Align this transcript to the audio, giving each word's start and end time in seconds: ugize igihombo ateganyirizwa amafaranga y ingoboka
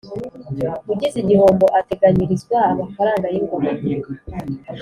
ugize 0.91 1.15
igihombo 1.23 1.65
ateganyirizwa 1.79 2.57
amafaranga 2.73 3.25
y 3.33 3.37
ingoboka 3.41 4.09